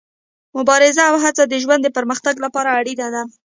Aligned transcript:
مبارزه 0.57 1.03
او 1.09 1.15
هڅه 1.23 1.43
د 1.47 1.53
ژوند 1.63 1.81
د 1.83 1.87
پرمختګ 1.97 2.35
لپاره 2.45 2.69
اړینه 2.79 3.07
ده. 3.15 3.23